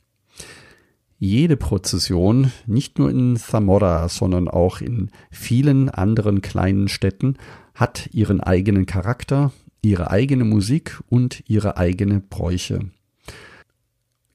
jede 1.20 1.58
Prozession, 1.58 2.50
nicht 2.66 2.98
nur 2.98 3.10
in 3.10 3.36
Zamora, 3.36 4.08
sondern 4.08 4.48
auch 4.48 4.80
in 4.80 5.10
vielen 5.30 5.90
anderen 5.90 6.40
kleinen 6.40 6.88
Städten, 6.88 7.36
hat 7.74 8.08
ihren 8.12 8.40
eigenen 8.40 8.86
Charakter, 8.86 9.52
ihre 9.82 10.10
eigene 10.10 10.44
Musik 10.44 10.98
und 11.10 11.44
ihre 11.46 11.76
eigene 11.76 12.20
Bräuche. 12.20 12.80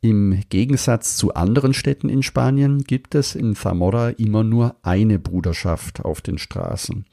Im 0.02 0.44
Gegensatz 0.50 1.18
zu 1.18 1.34
anderen 1.34 1.74
Städten 1.74 2.08
in 2.08 2.22
Spanien 2.22 2.84
gibt 2.84 3.16
es 3.16 3.34
in 3.34 3.56
Zamora 3.56 4.10
immer 4.10 4.44
nur 4.44 4.76
eine 4.84 5.18
Bruderschaft 5.18 6.06
auf 6.06 6.22
den 6.22 6.38
Straßen. 6.38 7.06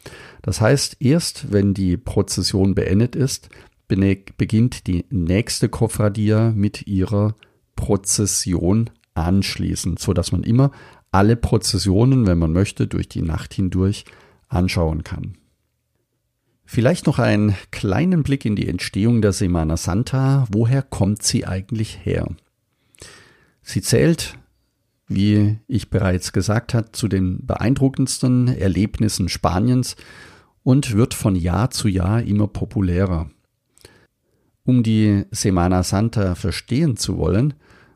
Das 0.42 0.60
heißt, 0.60 0.98
erst 1.00 1.50
wenn 1.50 1.72
die 1.72 1.96
Prozession 1.96 2.74
beendet 2.74 3.16
ist, 3.16 3.48
beginnt 3.88 4.86
die 4.86 5.06
nächste 5.08 5.70
Kofradia 5.70 6.52
mit 6.54 6.86
ihrer 6.86 7.34
Prozession 7.74 8.90
anschließen, 9.14 9.96
so 9.96 10.12
dass 10.12 10.32
man 10.32 10.42
immer 10.42 10.70
alle 11.10 11.36
Prozessionen, 11.36 12.26
wenn 12.26 12.38
man 12.38 12.52
möchte, 12.52 12.86
durch 12.86 13.08
die 13.08 13.22
Nacht 13.22 13.54
hindurch 13.54 14.04
anschauen 14.48 15.04
kann. 15.04 15.36
Vielleicht 16.64 17.06
noch 17.06 17.18
einen 17.18 17.54
kleinen 17.70 18.22
Blick 18.22 18.44
in 18.44 18.56
die 18.56 18.68
Entstehung 18.68 19.20
der 19.20 19.32
Semana 19.32 19.76
Santa. 19.76 20.46
Woher 20.50 20.82
kommt 20.82 21.22
sie 21.22 21.46
eigentlich 21.46 21.98
her? 22.04 22.26
Sie 23.62 23.82
zählt, 23.82 24.38
wie 25.06 25.58
ich 25.68 25.90
bereits 25.90 26.32
gesagt 26.32 26.72
habe, 26.72 26.92
zu 26.92 27.08
den 27.08 27.44
beeindruckendsten 27.46 28.48
Erlebnissen 28.48 29.28
Spaniens 29.28 29.96
und 30.62 30.96
wird 30.96 31.12
von 31.12 31.36
Jahr 31.36 31.70
zu 31.70 31.88
Jahr 31.88 32.22
immer 32.22 32.46
populärer. 32.46 33.30
Um 34.64 34.82
die 34.82 35.24
Semana 35.30 35.82
Santa 35.82 36.34
verstehen 36.34 36.96
zu 36.96 37.18
wollen, 37.18 37.54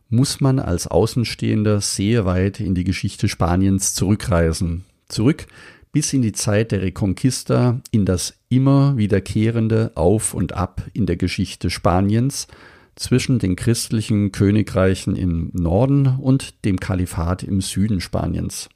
muss 0.08 0.40
man 0.40 0.58
als 0.58 0.86
Außenstehender 0.86 1.80
sehr 1.80 2.24
weit 2.24 2.60
in 2.60 2.74
die 2.74 2.84
Geschichte 2.84 3.28
Spaniens 3.28 3.94
zurückreisen. 3.94 4.84
Zurück 5.08 5.46
bis 5.92 6.12
in 6.12 6.22
die 6.22 6.32
Zeit 6.32 6.72
der 6.72 6.82
Reconquista, 6.82 7.80
in 7.90 8.04
das 8.04 8.34
immer 8.48 8.96
wiederkehrende 8.98 9.92
Auf 9.94 10.34
und 10.34 10.52
Ab 10.52 10.82
in 10.92 11.06
der 11.06 11.16
Geschichte 11.16 11.70
Spaniens 11.70 12.48
zwischen 12.96 13.38
den 13.38 13.56
christlichen 13.56 14.30
Königreichen 14.32 15.16
im 15.16 15.50
Norden 15.52 16.06
und 16.06 16.64
dem 16.64 16.78
Kalifat 16.80 17.42
im 17.42 17.60
Süden 17.60 18.00
Spaniens. 18.00 18.68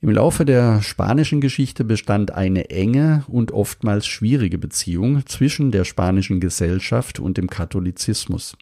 Im 0.00 0.10
Laufe 0.10 0.44
der 0.44 0.82
spanischen 0.82 1.40
Geschichte 1.40 1.82
bestand 1.82 2.30
eine 2.30 2.70
enge 2.70 3.24
und 3.26 3.50
oftmals 3.50 4.06
schwierige 4.06 4.58
Beziehung 4.58 5.26
zwischen 5.26 5.72
der 5.72 5.84
spanischen 5.84 6.38
Gesellschaft 6.38 7.18
und 7.18 7.36
dem 7.36 7.50
Katholizismus. 7.50 8.56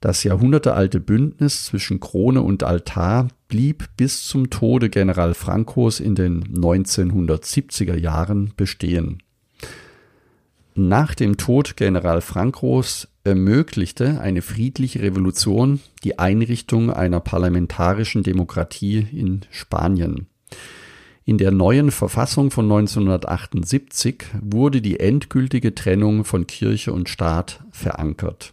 Das 0.00 0.24
jahrhundertealte 0.24 1.00
Bündnis 1.00 1.64
zwischen 1.64 2.00
Krone 2.00 2.42
und 2.42 2.62
Altar 2.62 3.28
blieb 3.48 3.88
bis 3.96 4.26
zum 4.26 4.50
Tode 4.50 4.90
General 4.90 5.34
Francos 5.34 6.00
in 6.00 6.14
den 6.14 6.44
1970er 6.54 7.96
Jahren 7.96 8.52
bestehen. 8.56 9.22
Nach 10.74 11.14
dem 11.14 11.38
Tod 11.38 11.78
General 11.78 12.20
Francos 12.20 13.08
ermöglichte 13.24 14.20
eine 14.20 14.42
friedliche 14.42 15.00
Revolution 15.00 15.80
die 16.04 16.18
Einrichtung 16.18 16.90
einer 16.90 17.20
parlamentarischen 17.20 18.22
Demokratie 18.22 19.06
in 19.10 19.40
Spanien. 19.50 20.26
In 21.24 21.38
der 21.38 21.50
neuen 21.50 21.90
Verfassung 21.90 22.50
von 22.50 22.66
1978 22.66 24.24
wurde 24.42 24.82
die 24.82 25.00
endgültige 25.00 25.74
Trennung 25.74 26.24
von 26.24 26.46
Kirche 26.46 26.92
und 26.92 27.08
Staat 27.08 27.64
verankert. 27.70 28.52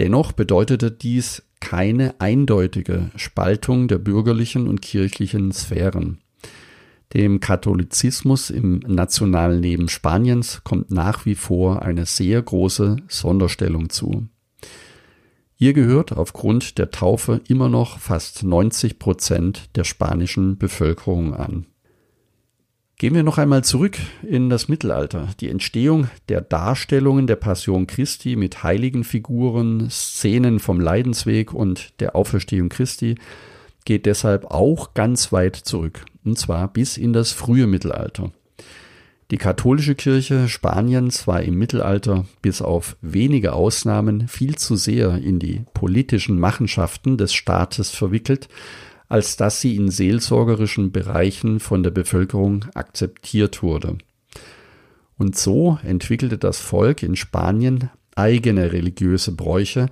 Dennoch 0.00 0.32
bedeutete 0.32 0.90
dies 0.90 1.42
keine 1.60 2.18
eindeutige 2.22 3.10
Spaltung 3.16 3.86
der 3.86 3.98
bürgerlichen 3.98 4.66
und 4.66 4.80
kirchlichen 4.80 5.52
Sphären. 5.52 6.20
Dem 7.12 7.40
Katholizismus 7.40 8.48
im 8.48 8.78
nationalen 8.78 9.60
Leben 9.60 9.90
Spaniens 9.90 10.64
kommt 10.64 10.90
nach 10.90 11.26
wie 11.26 11.34
vor 11.34 11.82
eine 11.82 12.06
sehr 12.06 12.40
große 12.40 12.96
Sonderstellung 13.08 13.90
zu. 13.90 14.26
Ihr 15.58 15.74
gehört 15.74 16.12
aufgrund 16.12 16.78
der 16.78 16.90
Taufe 16.90 17.42
immer 17.46 17.68
noch 17.68 17.98
fast 17.98 18.42
90 18.42 18.98
Prozent 18.98 19.76
der 19.76 19.84
spanischen 19.84 20.56
Bevölkerung 20.56 21.34
an. 21.34 21.66
Gehen 23.00 23.14
wir 23.14 23.22
noch 23.22 23.38
einmal 23.38 23.64
zurück 23.64 23.96
in 24.22 24.50
das 24.50 24.68
Mittelalter. 24.68 25.28
Die 25.40 25.48
Entstehung 25.48 26.10
der 26.28 26.42
Darstellungen 26.42 27.26
der 27.26 27.36
Passion 27.36 27.86
Christi 27.86 28.36
mit 28.36 28.62
heiligen 28.62 29.04
Figuren, 29.04 29.88
Szenen 29.88 30.58
vom 30.58 30.80
Leidensweg 30.80 31.54
und 31.54 31.98
der 32.00 32.14
Auferstehung 32.14 32.68
Christi 32.68 33.14
geht 33.86 34.04
deshalb 34.04 34.50
auch 34.50 34.92
ganz 34.92 35.32
weit 35.32 35.56
zurück, 35.56 36.04
und 36.26 36.38
zwar 36.38 36.68
bis 36.68 36.98
in 36.98 37.14
das 37.14 37.32
frühe 37.32 37.66
Mittelalter. 37.66 38.32
Die 39.30 39.38
katholische 39.38 39.94
Kirche 39.94 40.46
Spaniens 40.50 41.26
war 41.26 41.42
im 41.42 41.54
Mittelalter 41.54 42.26
bis 42.42 42.60
auf 42.60 42.98
wenige 43.00 43.54
Ausnahmen 43.54 44.28
viel 44.28 44.56
zu 44.56 44.76
sehr 44.76 45.16
in 45.16 45.38
die 45.38 45.62
politischen 45.72 46.38
Machenschaften 46.38 47.16
des 47.16 47.32
Staates 47.32 47.92
verwickelt, 47.92 48.50
als 49.10 49.36
dass 49.36 49.60
sie 49.60 49.76
in 49.76 49.90
seelsorgerischen 49.90 50.92
Bereichen 50.92 51.58
von 51.58 51.82
der 51.82 51.90
Bevölkerung 51.90 52.66
akzeptiert 52.74 53.60
wurde. 53.60 53.98
Und 55.18 55.36
so 55.36 55.78
entwickelte 55.82 56.38
das 56.38 56.60
Volk 56.60 57.02
in 57.02 57.16
Spanien 57.16 57.90
eigene 58.14 58.72
religiöse 58.72 59.32
Bräuche, 59.32 59.88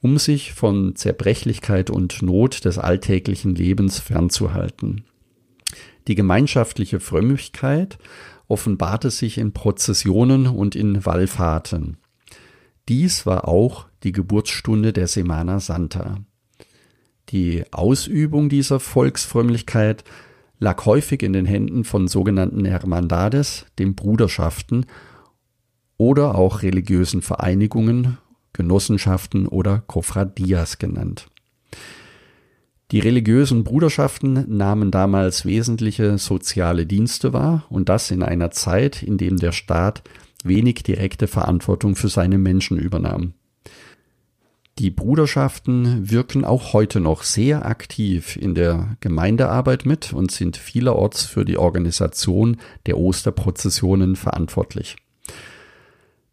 um 0.00 0.16
sich 0.18 0.54
von 0.54 0.96
Zerbrechlichkeit 0.96 1.90
und 1.90 2.22
Not 2.22 2.64
des 2.64 2.78
alltäglichen 2.78 3.54
Lebens 3.54 4.00
fernzuhalten. 4.00 5.04
Die 6.08 6.14
gemeinschaftliche 6.14 7.00
Frömmigkeit 7.00 7.98
offenbarte 8.48 9.10
sich 9.10 9.36
in 9.36 9.52
Prozessionen 9.52 10.46
und 10.46 10.74
in 10.74 11.04
Wallfahrten. 11.04 11.98
Dies 12.88 13.26
war 13.26 13.46
auch 13.46 13.86
die 14.02 14.12
Geburtsstunde 14.12 14.94
der 14.94 15.06
Semana 15.06 15.60
Santa. 15.60 16.16
Die 17.30 17.64
Ausübung 17.72 18.48
dieser 18.48 18.80
Volksfrömmlichkeit 18.80 20.04
lag 20.58 20.84
häufig 20.86 21.22
in 21.22 21.32
den 21.32 21.46
Händen 21.46 21.84
von 21.84 22.08
sogenannten 22.08 22.64
Hermandades, 22.64 23.66
den 23.78 23.94
Bruderschaften 23.94 24.86
oder 25.96 26.34
auch 26.34 26.62
religiösen 26.62 27.22
Vereinigungen, 27.22 28.18
Genossenschaften 28.52 29.46
oder 29.46 29.82
Cofradias 29.86 30.78
genannt. 30.78 31.28
Die 32.90 33.00
religiösen 33.00 33.64
Bruderschaften 33.64 34.44
nahmen 34.56 34.90
damals 34.90 35.44
wesentliche 35.44 36.18
soziale 36.18 36.86
Dienste 36.86 37.32
wahr 37.32 37.64
und 37.68 37.88
das 37.88 38.10
in 38.10 38.22
einer 38.22 38.50
Zeit, 38.50 39.02
in 39.02 39.18
dem 39.18 39.38
der 39.38 39.52
Staat 39.52 40.02
wenig 40.44 40.82
direkte 40.82 41.26
Verantwortung 41.26 41.96
für 41.96 42.08
seine 42.08 42.38
Menschen 42.38 42.78
übernahm. 42.78 43.32
Die 44.78 44.90
Bruderschaften 44.90 46.10
wirken 46.10 46.44
auch 46.44 46.72
heute 46.72 46.98
noch 46.98 47.22
sehr 47.22 47.64
aktiv 47.64 48.36
in 48.36 48.56
der 48.56 48.96
Gemeindearbeit 48.98 49.86
mit 49.86 50.12
und 50.12 50.32
sind 50.32 50.56
vielerorts 50.56 51.24
für 51.24 51.44
die 51.44 51.58
Organisation 51.58 52.56
der 52.86 52.98
Osterprozessionen 52.98 54.16
verantwortlich. 54.16 54.96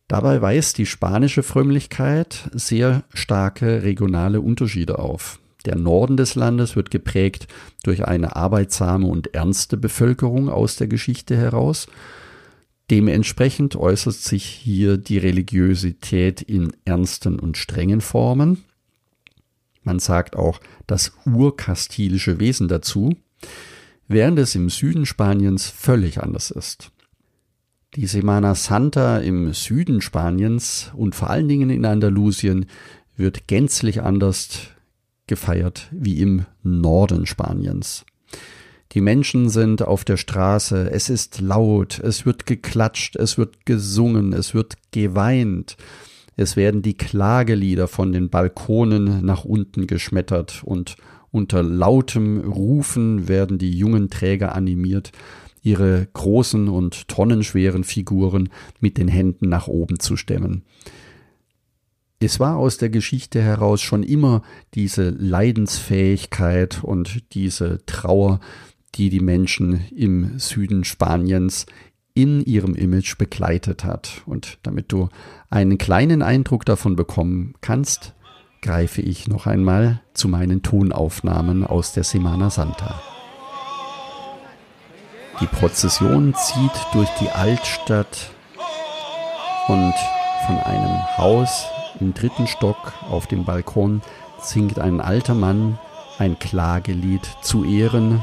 Dabei 0.07 0.41
weist 0.41 0.79
die 0.79 0.87
spanische 0.87 1.43
Frömmlichkeit 1.43 2.49
sehr 2.51 3.03
starke 3.13 3.83
regionale 3.83 4.41
Unterschiede 4.41 4.97
auf. 4.97 5.39
Der 5.65 5.75
Norden 5.75 6.17
des 6.17 6.33
Landes 6.33 6.75
wird 6.75 6.89
geprägt 6.89 7.47
durch 7.83 8.05
eine 8.05 8.35
arbeitsame 8.35 9.05
und 9.05 9.35
ernste 9.35 9.77
Bevölkerung 9.77 10.49
aus 10.49 10.75
der 10.75 10.87
Geschichte 10.87 11.37
heraus. 11.37 11.87
Dementsprechend 12.89 13.75
äußert 13.75 14.15
sich 14.15 14.45
hier 14.45 14.97
die 14.97 15.17
Religiosität 15.17 16.41
in 16.41 16.73
ernsten 16.83 17.39
und 17.39 17.57
strengen 17.57 18.01
Formen. 18.01 18.63
Man 19.83 19.99
sagt 19.99 20.35
auch 20.35 20.59
das 20.87 21.13
urkastilische 21.25 22.39
Wesen 22.39 22.67
dazu, 22.67 23.15
während 24.07 24.37
es 24.39 24.55
im 24.55 24.69
Süden 24.69 25.05
Spaniens 25.05 25.69
völlig 25.69 26.21
anders 26.21 26.51
ist. 26.51 26.91
Die 27.95 28.07
Semana 28.07 28.55
Santa 28.55 29.17
im 29.17 29.53
Süden 29.53 30.01
Spaniens 30.01 30.91
und 30.93 31.15
vor 31.15 31.29
allen 31.29 31.47
Dingen 31.47 31.69
in 31.69 31.85
Andalusien 31.85 32.67
wird 33.17 33.47
gänzlich 33.47 34.01
anders 34.01 34.69
gefeiert 35.27 35.89
wie 35.91 36.19
im 36.21 36.45
Norden 36.63 37.25
Spaniens. 37.25 38.05
Die 38.93 39.01
Menschen 39.01 39.49
sind 39.49 39.81
auf 39.83 40.03
der 40.03 40.17
Straße, 40.17 40.91
es 40.91 41.09
ist 41.09 41.39
laut, 41.39 41.99
es 41.99 42.25
wird 42.25 42.45
geklatscht, 42.45 43.15
es 43.15 43.37
wird 43.37 43.65
gesungen, 43.65 44.33
es 44.33 44.53
wird 44.53 44.75
geweint, 44.91 45.77
es 46.35 46.57
werden 46.57 46.81
die 46.81 46.97
Klagelieder 46.97 47.87
von 47.87 48.11
den 48.11 48.29
Balkonen 48.29 49.25
nach 49.25 49.45
unten 49.45 49.87
geschmettert 49.87 50.61
und 50.65 50.97
unter 51.31 51.63
lautem 51.63 52.39
Rufen 52.39 53.29
werden 53.29 53.57
die 53.57 53.71
jungen 53.71 54.09
Träger 54.09 54.53
animiert, 54.55 55.13
ihre 55.61 56.07
großen 56.11 56.67
und 56.67 57.07
tonnenschweren 57.07 57.85
Figuren 57.85 58.49
mit 58.81 58.97
den 58.97 59.07
Händen 59.07 59.47
nach 59.47 59.67
oben 59.67 59.99
zu 59.99 60.17
stemmen. 60.17 60.63
Es 62.23 62.39
war 62.39 62.57
aus 62.57 62.77
der 62.77 62.89
Geschichte 62.89 63.41
heraus 63.41 63.81
schon 63.81 64.03
immer 64.03 64.43
diese 64.75 65.09
Leidensfähigkeit 65.09 66.83
und 66.83 67.33
diese 67.33 67.83
Trauer, 67.87 68.39
die 68.95 69.09
die 69.09 69.19
Menschen 69.19 69.85
im 69.95 70.37
Süden 70.39 70.83
Spaniens 70.83 71.65
in 72.13 72.43
ihrem 72.43 72.75
Image 72.75 73.17
begleitet 73.17 73.83
hat. 73.83 74.21
Und 74.25 74.57
damit 74.63 74.91
du 74.91 75.09
einen 75.49 75.77
kleinen 75.77 76.21
Eindruck 76.21 76.65
davon 76.65 76.95
bekommen 76.95 77.55
kannst, 77.61 78.13
greife 78.61 79.01
ich 79.01 79.27
noch 79.27 79.47
einmal 79.47 80.01
zu 80.13 80.27
meinen 80.27 80.61
Tonaufnahmen 80.61 81.65
aus 81.65 81.93
der 81.93 82.03
Semana 82.03 82.49
Santa. 82.49 83.01
Die 85.39 85.47
Prozession 85.47 86.35
zieht 86.35 86.71
durch 86.93 87.09
die 87.19 87.29
Altstadt 87.29 88.31
und 89.67 89.93
von 90.45 90.57
einem 90.57 91.17
Haus 91.17 91.65
im 91.99 92.13
dritten 92.13 92.45
Stock 92.45 92.93
auf 93.09 93.25
dem 93.25 93.45
Balkon 93.45 94.01
singt 94.39 94.77
ein 94.77 95.01
alter 95.01 95.33
Mann 95.33 95.79
ein 96.19 96.37
Klagelied 96.37 97.27
zu 97.41 97.63
Ehren 97.63 98.21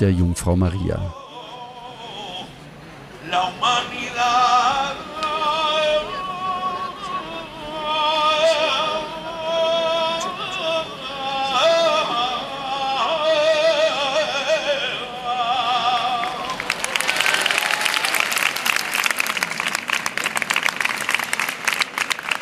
der 0.00 0.12
Jungfrau 0.12 0.56
Maria. 0.56 1.14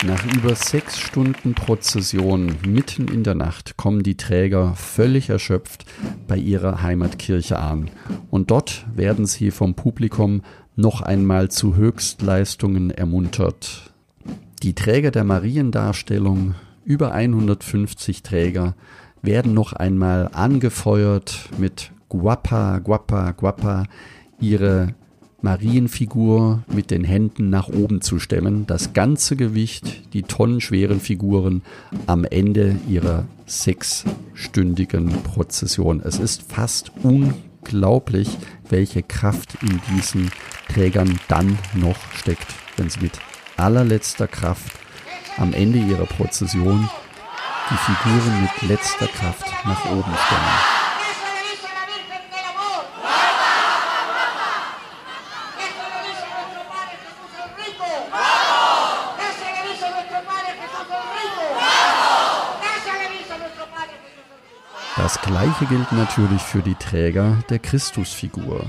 Nach 0.04 0.24
über 0.24 0.54
sechs 0.54 0.98
Stunden 1.00 1.54
Prozession 1.54 2.56
mitten 2.66 3.08
in 3.08 3.24
der 3.24 3.34
Nacht 3.34 3.76
kommen 3.76 4.02
die 4.02 4.16
Träger 4.16 4.74
völlig 4.74 5.28
erschöpft 5.28 5.84
bei 6.28 6.36
ihrer 6.36 6.82
Heimatkirche 6.82 7.58
an. 7.58 7.90
Und 8.30 8.52
dort 8.52 8.86
werden 8.94 9.26
sie 9.26 9.50
vom 9.50 9.74
Publikum 9.74 10.42
noch 10.76 11.02
einmal 11.02 11.50
zu 11.50 11.74
Höchstleistungen 11.74 12.90
ermuntert. 12.92 13.92
Die 14.62 14.74
Träger 14.74 15.10
der 15.10 15.24
Mariendarstellung, 15.24 16.54
über 16.84 17.12
150 17.12 18.22
Träger, 18.22 18.74
werden 19.22 19.54
noch 19.54 19.72
einmal 19.72 20.30
angefeuert 20.32 21.50
mit 21.58 21.90
Guapa, 22.08 22.78
Guapa, 22.78 23.32
Guapa, 23.32 23.84
ihre 24.40 24.94
Marienfigur 25.40 26.64
mit 26.66 26.90
den 26.90 27.04
Händen 27.04 27.48
nach 27.48 27.68
oben 27.68 28.00
zu 28.00 28.18
stemmen, 28.18 28.66
das 28.66 28.92
ganze 28.92 29.36
Gewicht, 29.36 30.12
die 30.12 30.24
tonnenschweren 30.24 31.00
Figuren 31.00 31.62
am 32.06 32.24
Ende 32.24 32.76
ihrer 32.88 33.24
sechsstündigen 33.46 35.08
Prozession. 35.22 36.02
Es 36.04 36.18
ist 36.18 36.42
fast 36.50 36.90
unglaublich, 37.04 38.36
welche 38.68 39.04
Kraft 39.04 39.58
in 39.62 39.80
diesen 39.94 40.30
Trägern 40.68 41.20
dann 41.28 41.56
noch 41.74 41.98
steckt, 42.14 42.48
wenn 42.76 42.90
sie 42.90 43.00
mit 43.00 43.12
allerletzter 43.56 44.26
Kraft 44.26 44.72
am 45.36 45.52
Ende 45.52 45.78
ihrer 45.78 46.06
Prozession 46.06 46.88
die 47.70 47.76
Figuren 47.76 48.42
mit 48.42 48.70
letzter 48.70 49.06
Kraft 49.06 49.46
nach 49.64 49.84
oben 49.92 50.02
stemmen. 50.02 50.77
Das 65.08 65.22
gleiche 65.22 65.64
gilt 65.64 65.90
natürlich 65.92 66.42
für 66.42 66.60
die 66.60 66.74
Träger 66.74 67.38
der 67.48 67.58
Christusfigur. 67.58 68.66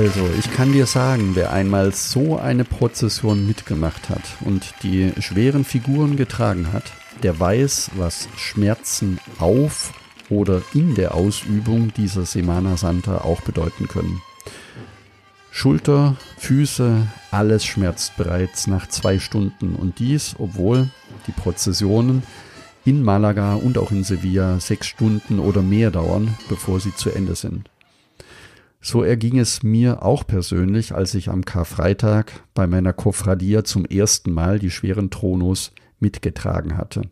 Also, 0.00 0.30
ich 0.38 0.50
kann 0.50 0.72
dir 0.72 0.86
sagen, 0.86 1.32
wer 1.34 1.52
einmal 1.52 1.92
so 1.92 2.38
eine 2.38 2.64
Prozession 2.64 3.46
mitgemacht 3.46 4.08
hat 4.08 4.22
und 4.40 4.72
die 4.82 5.12
schweren 5.18 5.62
Figuren 5.62 6.16
getragen 6.16 6.72
hat, 6.72 6.84
der 7.22 7.38
weiß, 7.38 7.90
was 7.96 8.26
Schmerzen 8.34 9.18
auf 9.38 9.92
oder 10.30 10.62
in 10.72 10.94
der 10.94 11.14
Ausübung 11.14 11.92
dieser 11.92 12.24
Semana 12.24 12.78
Santa 12.78 13.18
auch 13.18 13.42
bedeuten 13.42 13.88
können. 13.88 14.22
Schulter, 15.50 16.16
Füße, 16.38 17.06
alles 17.30 17.66
schmerzt 17.66 18.16
bereits 18.16 18.68
nach 18.68 18.88
zwei 18.88 19.18
Stunden 19.18 19.74
und 19.74 19.98
dies, 19.98 20.34
obwohl 20.38 20.88
die 21.26 21.32
Prozessionen 21.32 22.22
in 22.86 23.02
Malaga 23.02 23.52
und 23.52 23.76
auch 23.76 23.90
in 23.90 24.02
Sevilla 24.02 24.60
sechs 24.60 24.86
Stunden 24.86 25.38
oder 25.38 25.60
mehr 25.60 25.90
dauern, 25.90 26.38
bevor 26.48 26.80
sie 26.80 26.94
zu 26.94 27.10
Ende 27.10 27.34
sind. 27.34 27.68
So 28.80 29.02
erging 29.02 29.38
es 29.38 29.62
mir 29.62 30.02
auch 30.02 30.26
persönlich, 30.26 30.94
als 30.94 31.14
ich 31.14 31.28
am 31.28 31.44
Karfreitag 31.44 32.32
bei 32.54 32.66
meiner 32.66 32.94
Kofradia 32.94 33.62
zum 33.62 33.84
ersten 33.84 34.32
Mal 34.32 34.58
die 34.58 34.70
schweren 34.70 35.10
Tronos 35.10 35.72
mitgetragen 35.98 36.78
hatte. 36.78 37.02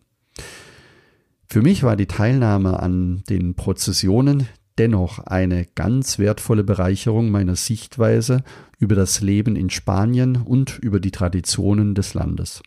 Für 1.46 1.62
mich 1.62 1.82
war 1.82 1.96
die 1.96 2.06
Teilnahme 2.06 2.80
an 2.80 3.22
den 3.28 3.54
Prozessionen 3.54 4.48
dennoch 4.78 5.18
eine 5.18 5.66
ganz 5.74 6.18
wertvolle 6.18 6.64
Bereicherung 6.64 7.30
meiner 7.30 7.56
Sichtweise 7.56 8.44
über 8.78 8.94
das 8.94 9.20
Leben 9.20 9.56
in 9.56 9.70
Spanien 9.70 10.36
und 10.36 10.78
über 10.78 11.00
die 11.00 11.10
Traditionen 11.10 11.94
des 11.94 12.14
Landes. 12.14 12.62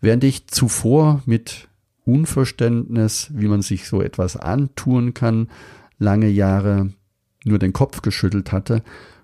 Während 0.00 0.22
ich 0.24 0.48
zuvor 0.48 1.22
mit 1.24 1.68
Unverständnis, 2.04 3.30
wie 3.32 3.46
man 3.46 3.62
sich 3.62 3.88
so 3.88 4.02
etwas 4.02 4.36
antun 4.36 5.14
kann, 5.14 5.48
lange 5.98 6.28
Jahre 6.28 6.90
nur 7.44 7.58
den 7.58 7.72
Kopf 7.72 8.02
geschüttelt 8.02 8.52
hatte, 8.52 8.82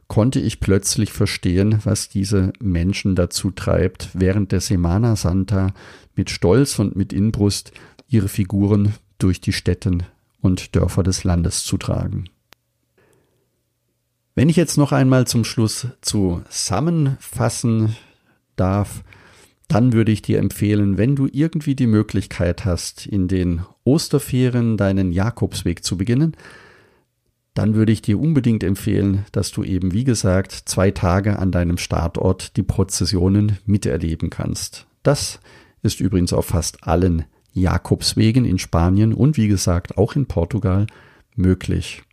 konnte 0.08 0.40
ich 0.40 0.60
plötzlich 0.60 1.12
verstehen, 1.12 1.80
was 1.84 2.08
diese 2.08 2.52
Menschen 2.60 3.14
dazu 3.14 3.50
treibt, 3.50 4.10
während 4.14 4.52
der 4.52 4.60
Semana 4.60 5.16
Santa 5.16 5.74
mit 6.16 6.30
Stolz 6.30 6.78
und 6.78 6.96
mit 6.96 7.12
Inbrust 7.12 7.72
ihre 8.08 8.28
Figuren 8.28 8.94
durch 9.18 9.40
die 9.40 9.52
Städten 9.52 10.04
und 10.40 10.74
Dörfer 10.74 11.02
des 11.02 11.24
Landes 11.24 11.64
zu 11.64 11.76
tragen. 11.76 12.24
Wenn 14.34 14.48
ich 14.48 14.56
jetzt 14.56 14.78
noch 14.78 14.92
einmal 14.92 15.26
zum 15.26 15.44
Schluss 15.44 15.88
zusammenfassen 16.00 17.96
darf, 18.56 19.02
dann 19.66 19.92
würde 19.92 20.12
ich 20.12 20.22
dir 20.22 20.38
empfehlen, 20.38 20.96
wenn 20.96 21.16
du 21.16 21.28
irgendwie 21.30 21.74
die 21.74 21.86
Möglichkeit 21.86 22.64
hast, 22.64 23.06
in 23.06 23.28
den 23.28 23.62
Osterferien 23.84 24.76
deinen 24.76 25.12
Jakobsweg 25.12 25.84
zu 25.84 25.98
beginnen, 25.98 26.36
dann 27.58 27.74
würde 27.74 27.90
ich 27.90 28.02
dir 28.02 28.20
unbedingt 28.20 28.62
empfehlen, 28.62 29.24
dass 29.32 29.50
du 29.50 29.64
eben, 29.64 29.92
wie 29.92 30.04
gesagt, 30.04 30.52
zwei 30.52 30.92
Tage 30.92 31.40
an 31.40 31.50
deinem 31.50 31.76
Startort 31.76 32.56
die 32.56 32.62
Prozessionen 32.62 33.58
miterleben 33.66 34.30
kannst. 34.30 34.86
Das 35.02 35.40
ist 35.82 35.98
übrigens 35.98 36.32
auf 36.32 36.46
fast 36.46 36.86
allen 36.86 37.24
Jakobswegen 37.52 38.44
in 38.44 38.60
Spanien 38.60 39.12
und 39.12 39.36
wie 39.36 39.48
gesagt 39.48 39.98
auch 39.98 40.14
in 40.14 40.26
Portugal 40.26 40.86
möglich. 41.34 42.04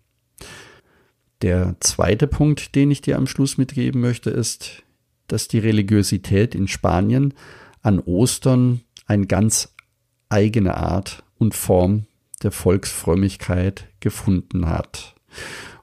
Der 1.44 1.76
zweite 1.80 2.26
Punkt, 2.26 2.74
den 2.74 2.90
ich 2.90 3.02
dir 3.02 3.16
am 3.16 3.28
Schluss 3.28 3.60
mitgeben 3.60 4.02
möchte, 4.02 4.32
ist, 4.32 4.82
dass 5.28 5.48
die 5.48 5.60
Religiosität 5.60 6.56
in 6.56 6.68
Spanien 6.68 7.36
an 7.84 8.00
Ostern 8.00 8.82
eine 9.06 9.28
ganz 9.28 9.76
eigene 10.28 10.76
Art 10.76 11.24
und 11.38 11.54
Form 11.54 12.08
der 12.42 12.50
Volksfrömmigkeit 12.52 13.86
gefunden 14.00 14.68
hat. 14.68 15.15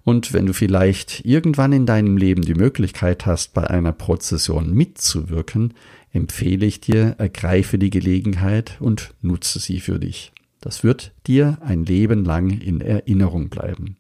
Und 0.05 0.33
wenn 0.33 0.47
du 0.47 0.53
vielleicht 0.53 1.25
irgendwann 1.25 1.73
in 1.73 1.87
deinem 1.87 2.17
Leben 2.17 2.43
die 2.43 2.55
Möglichkeit 2.55 3.25
hast, 3.25 3.55
bei 3.55 3.69
einer 3.69 3.93
Prozession 3.93 4.75
mitzuwirken, 4.75 5.75
empfehle 6.12 6.67
ich 6.67 6.81
dir, 6.81 7.15
ergreife 7.19 7.79
die 7.79 7.91
Gelegenheit 7.91 8.77
und 8.81 9.15
nutze 9.23 9.61
sie 9.61 9.81
für 9.81 9.99
dich. 9.99 10.33
Das 10.61 10.85
wird 10.85 11.12
dir 11.27 11.59
ein 11.61 11.85
Leben 11.85 12.25
lang 12.25 12.51
in 12.51 12.81
Erinnerung 12.81 13.49
bleiben. 13.49 13.97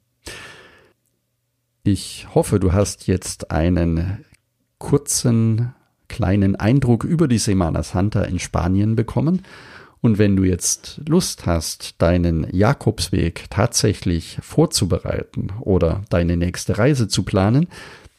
Ich 1.84 2.28
hoffe, 2.34 2.60
du 2.60 2.72
hast 2.72 3.06
jetzt 3.06 3.50
einen 3.50 4.24
kurzen, 4.78 5.74
kleinen 6.08 6.56
Eindruck 6.56 7.04
über 7.04 7.26
die 7.26 7.38
Semana 7.38 7.82
Santa 7.82 8.22
in 8.22 8.38
Spanien 8.38 8.94
bekommen 8.94 9.42
und 10.02 10.18
wenn 10.18 10.34
du 10.36 10.42
jetzt 10.42 11.00
Lust 11.08 11.46
hast, 11.46 11.94
deinen 12.02 12.46
Jakobsweg 12.54 13.46
tatsächlich 13.50 14.36
vorzubereiten 14.42 15.52
oder 15.60 16.02
deine 16.10 16.36
nächste 16.36 16.76
Reise 16.76 17.06
zu 17.06 17.22
planen, 17.22 17.68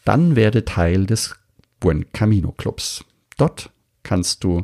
dann 0.05 0.35
werde 0.37 0.65
Teil 0.65 1.05
des 1.05 1.35
Buen 1.81 2.11
Camino 2.13 2.53
Clubs. 2.53 3.03
Dort 3.37 3.69
kannst 4.01 4.45
du 4.45 4.63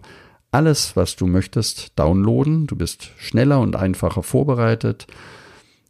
alles, 0.51 0.95
was 0.95 1.17
du 1.17 1.27
möchtest, 1.27 1.91
downloaden. 1.99 2.67
Du 2.67 2.77
bist 2.77 3.11
schneller 3.17 3.59
und 3.59 3.75
einfacher 3.75 4.23
vorbereitet. 4.23 5.05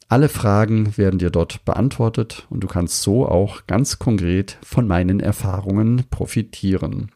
Alle 0.07 0.29
Fragen 0.29 0.97
werden 0.97 1.19
dir 1.19 1.29
dort 1.29 1.63
beantwortet 1.63 2.47
und 2.49 2.61
du 2.61 2.67
kannst 2.67 3.03
so 3.03 3.27
auch 3.27 3.67
ganz 3.67 3.99
konkret 3.99 4.57
von 4.63 4.87
meinen 4.87 5.19
Erfahrungen 5.19 6.05
profitieren. 6.09 7.11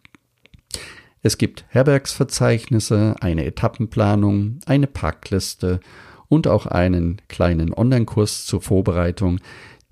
Es 1.25 1.37
gibt 1.37 1.63
Herbergsverzeichnisse, 1.69 3.15
eine 3.21 3.45
Etappenplanung, 3.45 4.59
eine 4.65 4.87
Packliste 4.87 5.79
und 6.27 6.47
auch 6.47 6.67
einen 6.67 7.21
kleinen 7.29 7.73
Online-Kurs 7.73 8.45
zur 8.45 8.61
Vorbereitung, 8.61 9.39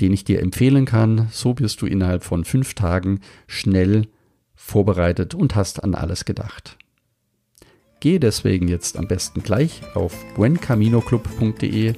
den 0.01 0.11
ich 0.11 0.25
dir 0.25 0.41
empfehlen 0.41 0.85
kann. 0.85 1.29
So 1.31 1.53
bist 1.53 1.81
du 1.81 1.85
innerhalb 1.85 2.25
von 2.25 2.43
fünf 2.43 2.73
Tagen 2.73 3.21
schnell 3.47 4.07
vorbereitet 4.55 5.33
und 5.33 5.55
hast 5.55 5.81
an 5.81 5.95
alles 5.95 6.25
gedacht. 6.25 6.77
Gehe 8.01 8.19
deswegen 8.19 8.67
jetzt 8.67 8.97
am 8.97 9.07
besten 9.07 9.41
gleich 9.41 9.81
auf 9.93 10.13
buencaminoclub.de 10.35 11.93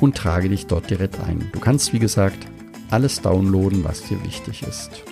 und 0.00 0.16
trage 0.16 0.48
dich 0.48 0.66
dort 0.66 0.90
direkt 0.90 1.20
ein. 1.20 1.50
Du 1.52 1.60
kannst, 1.60 1.92
wie 1.92 2.00
gesagt, 2.00 2.48
alles 2.90 3.20
downloaden, 3.20 3.84
was 3.84 4.02
dir 4.02 4.22
wichtig 4.24 4.62
ist. 4.62 5.11